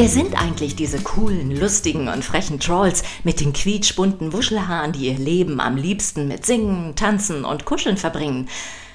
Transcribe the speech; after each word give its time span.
Wer 0.00 0.08
sind 0.08 0.34
eigentlich 0.40 0.76
diese 0.76 0.98
coolen, 1.02 1.54
lustigen 1.54 2.08
und 2.08 2.24
frechen 2.24 2.58
Trolls 2.58 3.02
mit 3.22 3.38
den 3.38 3.52
quietschbunten 3.52 4.32
Wuschelhaaren, 4.32 4.92
die 4.92 5.08
ihr 5.08 5.18
Leben 5.18 5.60
am 5.60 5.76
liebsten 5.76 6.26
mit 6.26 6.46
Singen, 6.46 6.96
Tanzen 6.96 7.44
und 7.44 7.66
Kuscheln 7.66 7.98
verbringen? 7.98 8.48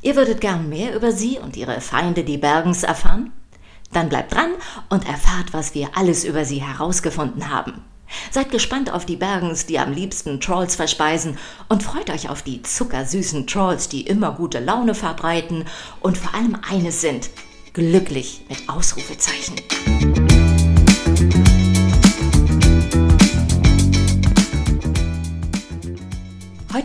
Ihr 0.00 0.16
würdet 0.16 0.40
gern 0.40 0.70
mehr 0.70 0.96
über 0.96 1.12
sie 1.12 1.38
und 1.38 1.54
ihre 1.54 1.82
Feinde, 1.82 2.24
die 2.24 2.38
Bergens, 2.38 2.82
erfahren? 2.82 3.30
Dann 3.92 4.08
bleibt 4.08 4.32
dran 4.32 4.52
und 4.88 5.06
erfahrt, 5.06 5.52
was 5.52 5.74
wir 5.74 5.90
alles 5.94 6.24
über 6.24 6.46
sie 6.46 6.62
herausgefunden 6.62 7.50
haben. 7.50 7.84
Seid 8.30 8.50
gespannt 8.50 8.90
auf 8.90 9.04
die 9.04 9.16
Bergens, 9.16 9.66
die 9.66 9.78
am 9.78 9.92
liebsten 9.92 10.40
Trolls 10.40 10.76
verspeisen 10.76 11.36
und 11.68 11.82
freut 11.82 12.08
euch 12.08 12.30
auf 12.30 12.40
die 12.40 12.62
zuckersüßen 12.62 13.46
Trolls, 13.46 13.90
die 13.90 14.06
immer 14.06 14.32
gute 14.32 14.60
Laune 14.60 14.94
verbreiten 14.94 15.66
und 16.00 16.16
vor 16.16 16.34
allem 16.34 16.56
eines 16.66 17.02
sind, 17.02 17.28
glücklich 17.74 18.46
mit 18.48 18.66
Ausrufezeichen. 18.70 19.56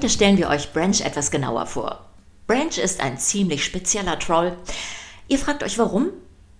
Heute 0.02 0.10
stellen 0.10 0.38
wir 0.40 0.50
euch 0.50 0.73
Branch 0.73 1.00
etwas 1.00 1.30
genauer 1.30 1.68
vor. 1.68 2.04
Branch 2.48 2.76
ist 2.76 3.02
ein 3.02 3.20
ziemlich 3.20 3.64
spezieller 3.64 4.18
Troll. 4.18 4.58
Ihr 5.27 5.38
fragt 5.38 5.62
euch 5.62 5.77
warum? 5.77 6.10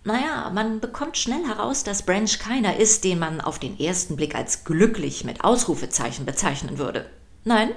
Naja, 0.04 0.52
man 0.54 0.80
bekommt 0.80 1.18
schnell 1.18 1.44
heraus, 1.48 1.84
dass 1.84 2.06
Branch 2.06 2.30
keiner 2.38 2.78
ist, 2.78 3.04
den 3.04 3.18
man 3.18 3.42
auf 3.42 3.58
den 3.58 3.80
ersten 3.80 4.16
Blick 4.16 4.36
als 4.36 4.64
glücklich 4.64 5.24
mit 5.24 5.44
Ausrufezeichen 5.44 6.24
bezeichnen 6.24 6.78
würde. 6.78 7.10
Nein, 7.44 7.72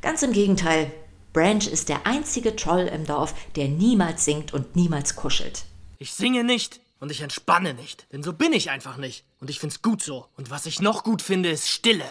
ganz 0.00 0.22
im 0.22 0.32
Gegenteil. 0.32 0.90
Branch 1.34 1.66
ist 1.70 1.90
der 1.90 2.06
einzige 2.06 2.56
Troll 2.56 2.90
im 2.90 3.04
Dorf, 3.04 3.34
der 3.56 3.68
niemals 3.68 4.24
singt 4.24 4.54
und 4.54 4.76
niemals 4.76 5.14
kuschelt. 5.14 5.64
Ich 5.98 6.14
singe 6.14 6.42
nicht 6.42 6.80
und 7.00 7.12
ich 7.12 7.20
entspanne 7.20 7.74
nicht, 7.74 8.06
denn 8.14 8.22
so 8.22 8.32
bin 8.32 8.54
ich 8.54 8.70
einfach 8.70 8.96
nicht. 8.96 9.26
Und 9.40 9.50
ich 9.50 9.60
find's 9.60 9.82
gut 9.82 10.02
so. 10.02 10.28
Und 10.38 10.48
was 10.48 10.64
ich 10.64 10.80
noch 10.80 11.04
gut 11.04 11.20
finde, 11.20 11.50
ist 11.50 11.68
Stille. 11.68 12.06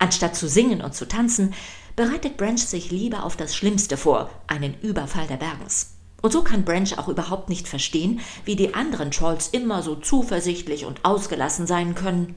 Anstatt 0.00 0.34
zu 0.34 0.48
singen 0.48 0.80
und 0.80 0.94
zu 0.94 1.06
tanzen, 1.06 1.54
bereitet 1.96 2.36
Branch 2.36 2.58
sich 2.58 2.90
lieber 2.90 3.24
auf 3.24 3.36
das 3.36 3.54
Schlimmste 3.54 3.96
vor, 3.96 4.30
einen 4.46 4.74
Überfall 4.80 5.26
der 5.26 5.36
Bergens. 5.36 5.96
Und 6.22 6.32
so 6.32 6.42
kann 6.42 6.64
Branch 6.64 6.98
auch 6.98 7.08
überhaupt 7.08 7.48
nicht 7.48 7.66
verstehen, 7.66 8.20
wie 8.44 8.56
die 8.56 8.74
anderen 8.74 9.10
Trolls 9.10 9.48
immer 9.48 9.82
so 9.82 9.94
zuversichtlich 9.94 10.84
und 10.84 11.04
ausgelassen 11.04 11.66
sein 11.66 11.94
können. 11.94 12.34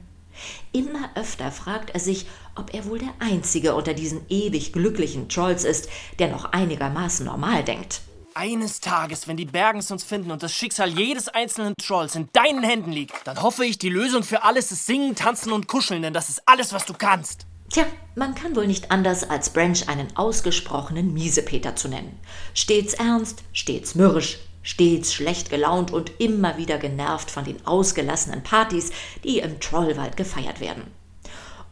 Immer 0.72 1.10
öfter 1.14 1.50
fragt 1.52 1.90
er 1.90 2.00
sich, 2.00 2.26
ob 2.56 2.74
er 2.74 2.86
wohl 2.86 2.98
der 2.98 3.14
Einzige 3.20 3.74
unter 3.74 3.94
diesen 3.94 4.22
ewig 4.28 4.72
glücklichen 4.72 5.28
Trolls 5.28 5.64
ist, 5.64 5.88
der 6.18 6.28
noch 6.28 6.46
einigermaßen 6.46 7.26
normal 7.26 7.62
denkt. 7.62 8.00
Eines 8.36 8.80
Tages, 8.80 9.28
wenn 9.28 9.36
die 9.36 9.44
Bergens 9.44 9.92
uns 9.92 10.02
finden 10.02 10.32
und 10.32 10.42
das 10.42 10.52
Schicksal 10.52 10.88
jedes 10.88 11.28
einzelnen 11.28 11.74
Trolls 11.80 12.16
in 12.16 12.28
deinen 12.32 12.64
Händen 12.64 12.90
liegt, 12.90 13.14
dann 13.26 13.40
hoffe 13.40 13.64
ich, 13.64 13.78
die 13.78 13.90
Lösung 13.90 14.24
für 14.24 14.42
alles 14.42 14.72
ist 14.72 14.86
Singen, 14.86 15.14
Tanzen 15.14 15.52
und 15.52 15.68
Kuscheln, 15.68 16.02
denn 16.02 16.14
das 16.14 16.28
ist 16.30 16.42
alles, 16.46 16.72
was 16.72 16.84
du 16.84 16.94
kannst. 16.94 17.46
Tja, 17.74 17.86
man 18.14 18.36
kann 18.36 18.54
wohl 18.54 18.68
nicht 18.68 18.92
anders, 18.92 19.28
als 19.28 19.50
Branch 19.50 19.88
einen 19.88 20.16
ausgesprochenen 20.16 21.12
Miesepeter 21.12 21.74
zu 21.74 21.88
nennen. 21.88 22.16
Stets 22.54 22.94
ernst, 22.94 23.42
stets 23.52 23.96
mürrisch, 23.96 24.38
stets 24.62 25.12
schlecht 25.12 25.50
gelaunt 25.50 25.92
und 25.92 26.12
immer 26.20 26.56
wieder 26.56 26.78
genervt 26.78 27.32
von 27.32 27.42
den 27.42 27.66
ausgelassenen 27.66 28.44
Partys, 28.44 28.92
die 29.24 29.40
im 29.40 29.58
Trollwald 29.58 30.16
gefeiert 30.16 30.60
werden. 30.60 30.84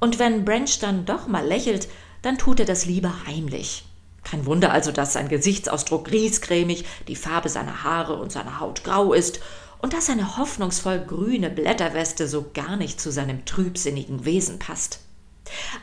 Und 0.01 0.19
wenn 0.19 0.45
Branch 0.45 0.77
dann 0.81 1.05
doch 1.05 1.29
mal 1.29 1.47
lächelt, 1.47 1.87
dann 2.23 2.37
tut 2.37 2.59
er 2.59 2.67
das 2.67 2.85
lieber 2.85 3.15
heimlich. 3.29 3.85
Kein 4.25 4.45
Wunder 4.45 4.73
also, 4.73 4.91
dass 4.91 5.13
sein 5.13 5.29
Gesichtsausdruck 5.29 6.07
griesgrämig, 6.07 6.85
die 7.07 7.15
Farbe 7.15 7.49
seiner 7.49 7.85
Haare 7.85 8.17
und 8.17 8.33
seiner 8.33 8.59
Haut 8.59 8.83
grau 8.83 9.13
ist 9.13 9.39
und 9.81 9.93
dass 9.93 10.07
seine 10.07 10.37
hoffnungsvoll 10.37 10.99
grüne 11.07 11.49
Blätterweste 11.49 12.27
so 12.27 12.51
gar 12.53 12.77
nicht 12.77 13.01
zu 13.01 13.13
seinem 13.13 13.45
trübsinnigen 13.45 14.25
Wesen 14.25 14.59
passt. 14.59 14.99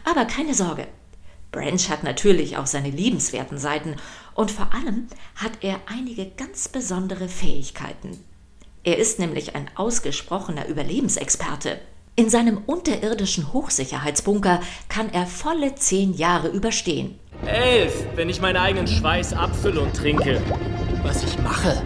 Aber 0.06 0.25
keine 0.25 0.53
Sorge. 0.53 0.88
Branch 1.52 1.90
hat 1.90 2.03
natürlich 2.03 2.58
auch 2.58 2.68
seine 2.68 2.90
liebenswerten 2.90 3.58
Seiten 3.58 3.96
und 4.36 4.52
vor 4.52 4.74
allem 4.74 5.08
hat 5.36 5.52
er 5.62 5.80
einige 5.88 6.28
ganz 6.28 6.70
besondere 6.70 7.28
Fähigkeiten. 7.28 8.24
Er 8.84 8.98
ist 8.98 9.19
nämlich 9.19 9.56
ein 9.56 9.69
ausgesprochener 9.75 10.68
Überlebensexperte. 10.68 11.80
In 12.16 12.30
seinem 12.30 12.59
unterirdischen 12.66 13.53
Hochsicherheitsbunker 13.53 14.62
kann 14.90 15.09
er 15.12 15.25
volle 15.25 15.75
zehn 15.75 16.14
Jahre 16.14 16.50
überstehen. 16.50 17.19
Elf, 17.46 17.94
wenn 18.16 18.30
ich 18.30 18.42
meinen 18.42 18.58
eigenen 18.58 18.88
Schweiß 18.88 19.34
abfülle 19.34 19.81
und 19.81 19.96
trinke. 19.96 20.42
Was 21.03 21.24
ich 21.24 21.38
mache. 21.40 21.81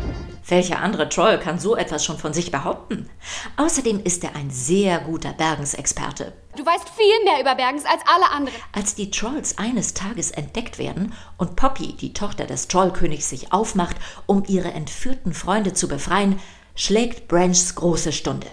Welcher 0.47 0.81
andere 0.81 1.07
Troll 1.07 1.39
kann 1.39 1.59
so 1.59 1.75
etwas 1.75 2.03
schon 2.03 2.17
von 2.17 2.33
sich 2.33 2.51
behaupten? 2.51 3.09
Außerdem 3.57 4.01
ist 4.03 4.23
er 4.23 4.35
ein 4.35 4.49
sehr 4.49 4.99
guter 4.99 5.31
Bergensexperte. 5.31 6.33
Du 6.57 6.65
weißt 6.65 6.89
viel 6.89 7.23
mehr 7.23 7.39
über 7.41 7.55
Bergens 7.55 7.85
als 7.85 8.01
alle 8.05 8.29
anderen. 8.31 8.59
Als 8.73 8.95
die 8.95 9.09
Trolls 9.09 9.57
eines 9.57 9.93
Tages 9.93 10.31
entdeckt 10.31 10.77
werden 10.77 11.13
und 11.37 11.55
Poppy, 11.55 11.93
die 11.93 12.13
Tochter 12.13 12.45
des 12.45 12.67
Trollkönigs, 12.67 13.29
sich 13.29 13.53
aufmacht, 13.53 13.95
um 14.25 14.43
ihre 14.47 14.71
entführten 14.71 15.33
Freunde 15.33 15.73
zu 15.73 15.87
befreien, 15.87 16.39
schlägt 16.75 17.27
Branchs 17.27 17.75
große 17.75 18.11
Stunde. 18.11 18.47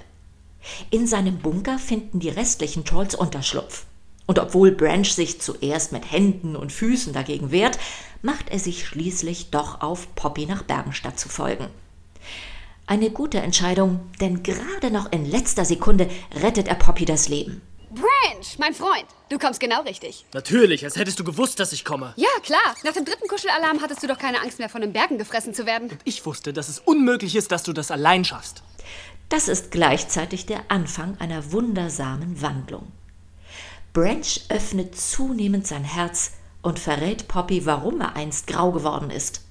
In 0.90 1.06
seinem 1.06 1.38
Bunker 1.38 1.78
finden 1.78 2.20
die 2.20 2.28
restlichen 2.28 2.84
Trolls 2.84 3.14
Unterschlupf. 3.14 3.86
Und 4.30 4.38
obwohl 4.38 4.70
Branch 4.70 5.06
sich 5.12 5.40
zuerst 5.40 5.90
mit 5.90 6.12
Händen 6.12 6.54
und 6.54 6.70
Füßen 6.70 7.12
dagegen 7.12 7.50
wehrt, 7.50 7.80
macht 8.22 8.48
er 8.48 8.60
sich 8.60 8.86
schließlich 8.86 9.50
doch 9.50 9.80
auf, 9.80 10.14
Poppy 10.14 10.46
nach 10.46 10.62
Bergenstadt 10.62 11.18
zu 11.18 11.28
folgen. 11.28 11.66
Eine 12.86 13.10
gute 13.10 13.38
Entscheidung, 13.38 13.98
denn 14.20 14.44
gerade 14.44 14.92
noch 14.92 15.10
in 15.10 15.28
letzter 15.28 15.64
Sekunde 15.64 16.08
rettet 16.40 16.68
er 16.68 16.76
Poppy 16.76 17.06
das 17.06 17.26
Leben. 17.28 17.60
Branch, 17.90 18.46
mein 18.58 18.72
Freund, 18.72 19.06
du 19.30 19.38
kommst 19.40 19.58
genau 19.58 19.82
richtig. 19.82 20.24
Natürlich, 20.32 20.84
als 20.84 20.94
hättest 20.94 21.18
du 21.18 21.24
gewusst, 21.24 21.58
dass 21.58 21.72
ich 21.72 21.84
komme. 21.84 22.14
Ja, 22.14 22.28
klar. 22.44 22.76
Nach 22.84 22.92
dem 22.92 23.04
dritten 23.04 23.26
Kuschelalarm 23.26 23.82
hattest 23.82 24.00
du 24.00 24.06
doch 24.06 24.18
keine 24.18 24.40
Angst 24.42 24.60
mehr, 24.60 24.68
von 24.68 24.80
den 24.80 24.92
Bergen 24.92 25.18
gefressen 25.18 25.54
zu 25.54 25.66
werden. 25.66 25.90
Ich 26.04 26.24
wusste, 26.24 26.52
dass 26.52 26.68
es 26.68 26.78
unmöglich 26.78 27.34
ist, 27.34 27.50
dass 27.50 27.64
du 27.64 27.72
das 27.72 27.90
allein 27.90 28.24
schaffst. 28.24 28.62
Das 29.28 29.48
ist 29.48 29.72
gleichzeitig 29.72 30.46
der 30.46 30.60
Anfang 30.68 31.16
einer 31.18 31.50
wundersamen 31.50 32.40
Wandlung. 32.40 32.92
Branch 33.92 34.40
öffnet 34.48 34.96
zunehmend 34.96 35.66
sein 35.66 35.84
Herz 35.84 36.32
und 36.62 36.78
verrät 36.78 37.26
Poppy, 37.26 37.66
warum 37.66 38.00
er 38.00 38.14
einst 38.14 38.46
grau 38.46 38.70
geworden 38.70 39.10
ist. 39.10 39.42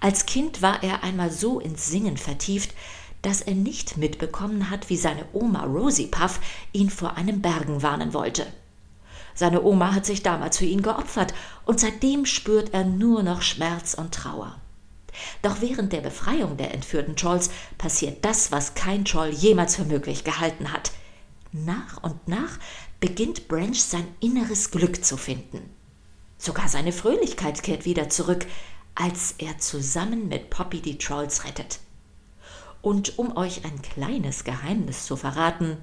Als 0.00 0.24
Kind 0.24 0.62
war 0.62 0.82
er 0.82 1.02
einmal 1.02 1.30
so 1.30 1.60
ins 1.60 1.86
Singen 1.86 2.16
vertieft, 2.16 2.74
dass 3.20 3.42
er 3.42 3.54
nicht 3.54 3.96
mitbekommen 3.96 4.70
hat, 4.70 4.88
wie 4.88 4.96
seine 4.96 5.24
Oma 5.32 5.64
Rosie 5.64 6.06
Puff 6.06 6.40
ihn 6.72 6.88
vor 6.88 7.16
einem 7.16 7.42
Bergen 7.42 7.82
warnen 7.82 8.14
wollte. 8.14 8.46
Seine 9.34 9.62
Oma 9.62 9.94
hat 9.94 10.06
sich 10.06 10.22
damals 10.22 10.58
für 10.58 10.64
ihn 10.64 10.82
geopfert, 10.82 11.34
und 11.64 11.78
seitdem 11.78 12.24
spürt 12.24 12.72
er 12.72 12.84
nur 12.84 13.22
noch 13.22 13.42
Schmerz 13.42 13.94
und 13.94 14.14
Trauer. 14.14 14.56
Doch 15.42 15.60
während 15.60 15.92
der 15.92 16.00
Befreiung 16.00 16.56
der 16.56 16.72
entführten 16.72 17.16
Trolls 17.16 17.50
passiert 17.76 18.24
das, 18.24 18.50
was 18.52 18.74
kein 18.74 19.04
Troll 19.04 19.28
jemals 19.28 19.76
für 19.76 19.84
möglich 19.84 20.24
gehalten 20.24 20.72
hat. 20.72 20.92
Nach 21.52 22.02
und 22.02 22.28
nach 22.28 22.58
beginnt 23.00 23.48
Branch 23.48 23.78
sein 23.78 24.06
inneres 24.20 24.70
Glück 24.70 25.04
zu 25.04 25.16
finden. 25.16 25.70
Sogar 26.38 26.68
seine 26.68 26.92
Fröhlichkeit 26.92 27.62
kehrt 27.62 27.84
wieder 27.84 28.08
zurück, 28.08 28.46
als 28.94 29.34
er 29.38 29.58
zusammen 29.58 30.28
mit 30.28 30.50
Poppy 30.50 30.80
die 30.80 30.98
Trolls 30.98 31.44
rettet. 31.44 31.80
Und 32.82 33.18
um 33.18 33.36
euch 33.36 33.64
ein 33.64 33.82
kleines 33.82 34.44
Geheimnis 34.44 35.04
zu 35.04 35.16
verraten, 35.16 35.78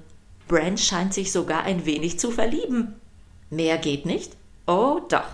Branch 0.48 0.78
scheint 0.78 1.12
sich 1.12 1.32
sogar 1.32 1.64
ein 1.64 1.84
wenig 1.86 2.18
zu 2.18 2.30
verlieben. 2.30 2.94
Mehr 3.50 3.78
geht 3.78 4.06
nicht? 4.06 4.36
Oh 4.66 5.00
doch. 5.08 5.28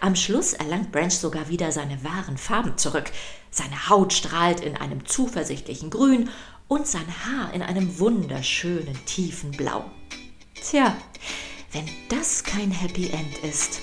Am 0.00 0.16
Schluss 0.16 0.52
erlangt 0.52 0.90
Branch 0.90 1.10
sogar 1.12 1.48
wieder 1.48 1.70
seine 1.72 2.02
wahren 2.04 2.36
Farben 2.36 2.76
zurück. 2.76 3.10
Seine 3.50 3.88
Haut 3.88 4.12
strahlt 4.12 4.60
in 4.60 4.76
einem 4.76 5.06
zuversichtlichen 5.06 5.90
Grün 5.90 6.30
und 6.68 6.86
sein 6.86 7.06
Haar 7.24 7.52
in 7.52 7.62
einem 7.62 7.98
wunderschönen 7.98 8.98
tiefen 9.06 9.52
Blau. 9.52 9.84
Tja, 10.62 10.96
wenn 11.72 11.88
das 12.08 12.44
kein 12.44 12.70
Happy 12.70 13.10
End 13.10 13.38
ist. 13.38 13.80